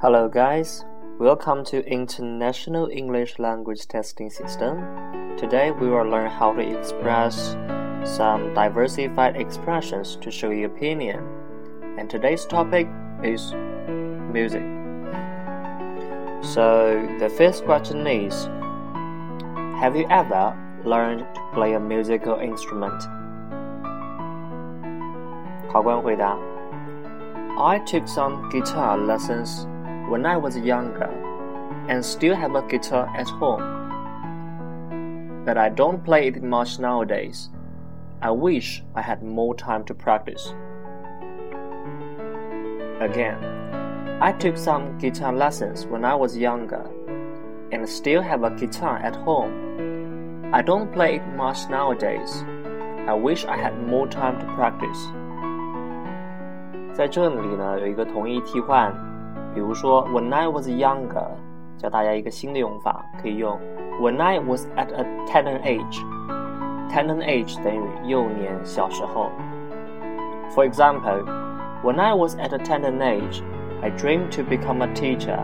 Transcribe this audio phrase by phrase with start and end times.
[0.00, 0.84] Hello, guys.
[1.18, 5.36] Welcome to International English Language Testing System.
[5.36, 7.56] Today, we will learn how to express
[8.04, 11.24] some diversified expressions to show your opinion.
[11.98, 12.88] And today's topic
[13.22, 13.52] is
[14.32, 14.64] music.
[16.42, 18.48] So, the first question is
[19.80, 23.00] Have you ever learned to play a musical instrument?
[25.72, 26.36] 考官回答：
[27.56, 29.66] I took some guitar lessons
[30.08, 31.10] when I was younger
[31.88, 33.62] and still have a guitar at home.
[35.44, 37.50] But I don't play it much nowadays.
[38.20, 40.54] I wish I had more time to practice.
[43.00, 43.38] Again,
[44.20, 46.84] I took some guitar lessons when I was younger
[47.72, 50.50] and still have a guitar at home.
[50.52, 52.44] I don't play it much nowadays.
[53.08, 54.98] I wish I had more time to practice.
[56.94, 58.94] 在这里呢，有一个同义替换
[59.56, 61.26] 比如说，When I was younger，
[61.76, 63.58] 教大家一个新的用法，可以用
[64.00, 69.30] When I was at a tender age。tender age 等于幼年、小时候。
[70.54, 71.24] For example,
[71.82, 73.42] when I was at a tender age,
[73.82, 75.38] I dreamed to become a teacher。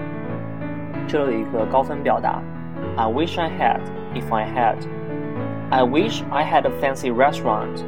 [1.06, 2.42] 这有一个高分表达，
[2.96, 3.80] I wish I had
[4.14, 7.82] if I had。I wish I had a fancy restaurant。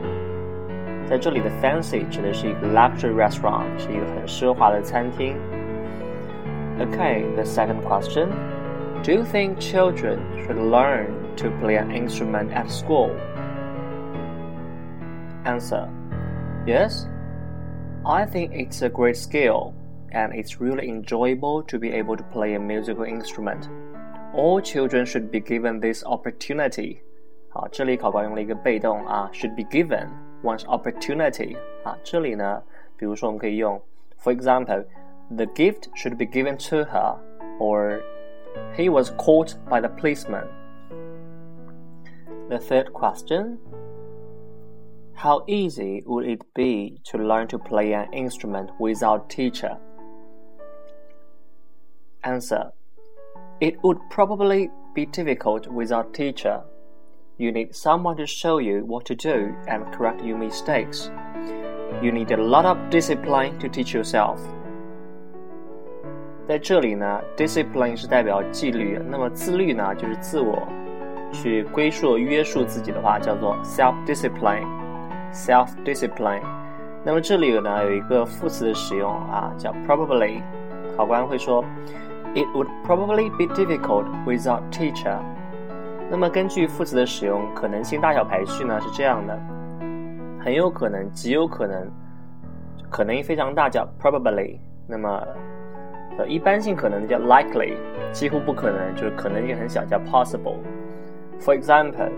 [1.06, 5.36] 在这里的 fancy 指的是一个 luxury restaurant，是一个很奢华的餐厅。
[6.80, 8.30] Okay, the second question.
[9.02, 13.10] Do you think children should learn to play an instrument at school?
[15.44, 15.88] Answer.
[16.66, 17.06] Yes.
[18.04, 19.74] I think it's a great skill
[20.12, 23.68] and it's really enjoyable to be able to play a musical instrument.
[24.34, 27.02] All children should be given this opportunity.
[27.50, 30.08] 好，这里考官用了一个被动啊，should be given
[30.42, 32.62] one's opportunity 啊，这里呢，
[32.96, 33.80] 比如说我们可以用，
[34.22, 34.84] for example。
[35.31, 37.17] The gift should be given to her,
[37.59, 38.01] or
[38.75, 40.47] he was caught by the policeman.
[42.49, 43.57] The third question
[45.15, 49.77] How easy would it be to learn to play an instrument without teacher?
[52.23, 52.71] Answer
[53.61, 56.61] It would probably be difficult without teacher.
[57.37, 61.09] You need someone to show you what to do and correct your mistakes.
[62.01, 64.39] You need a lot of discipline to teach yourself.
[66.47, 70.61] 在这里呢，discipline 是代表纪律，那么自律呢，就是自我
[71.31, 74.63] 去归宿、约束自己的话，叫做 self discipline。
[75.33, 76.43] self discipline。
[77.03, 80.41] 那么这里呢有一个副词的使用啊，叫 probably。
[80.95, 81.65] 考官会说
[82.35, 85.17] ，It would probably be difficult without teacher。
[86.11, 89.35] 那么根据副词的使用，可能性大小排序呢是这样的：
[90.39, 91.91] 很有可能、极有可能、
[92.91, 94.59] 可能非常大，叫 probably。
[94.87, 95.27] 那么
[96.18, 97.74] 呃，一般性可能叫 likely，
[98.12, 102.10] 几乎不可能就是可能性很小，叫 possible。For example,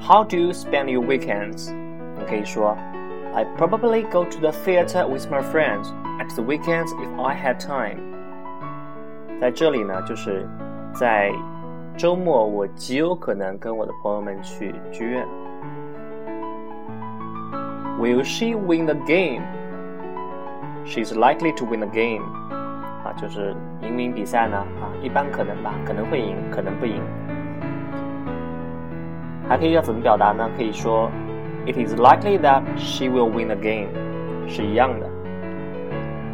[0.00, 1.72] how do you spend your weekends？
[2.16, 2.76] 你可以说，
[3.34, 5.88] I probably go to the theater with my friends
[6.20, 7.98] at the weekends if I had time。
[9.40, 10.48] 在这里呢，就是
[10.92, 11.32] 在
[11.96, 15.26] 周末，我极有可能跟我的朋友们去剧院。
[17.98, 19.42] Will she win the game?
[20.88, 22.22] She's likely to win the game.
[23.04, 24.56] 啊，就是赢不赢比赛呢？
[24.56, 27.02] 啊，一般可能吧，可能会赢，可能不赢。
[29.48, 30.48] 还可以要怎么表达呢？
[30.56, 31.10] 可以说，
[31.66, 33.88] It is likely that she will win the game，
[34.48, 35.06] 是一样的。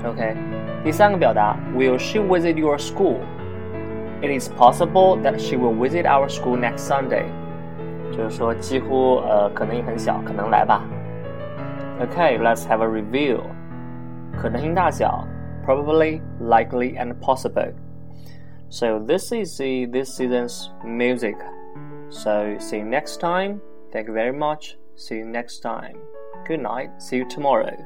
[0.09, 0.37] OK，
[0.84, 7.25] 第三个表达，Will she visit your school？It is possible that she will visit our school next Sunday。
[8.12, 10.83] 就是说，几乎呃，可能性很小，可能来吧。
[12.00, 13.41] OK，let's have a review。
[14.41, 15.27] 可能性大小。
[15.71, 17.72] probably, likely, and possible.
[18.69, 21.37] So this is the this season's music.
[22.09, 23.61] So see you next time.
[23.93, 24.76] Thank you very much.
[24.97, 25.97] See you next time.
[26.47, 27.02] Good night.
[27.02, 27.76] See you tomorrow.